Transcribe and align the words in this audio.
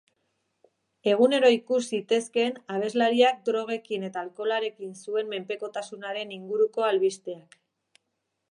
Egunero 1.09 1.49
ikus 1.55 1.81
zitezkeen 1.97 2.57
abeslariak 2.77 3.43
drogekin 3.51 4.07
eta 4.09 4.23
alkoholarekin 4.25 4.97
zuen 5.03 5.29
menpekotasunaren 5.35 6.33
inguruko 6.39 6.89
albisteak. 6.91 7.63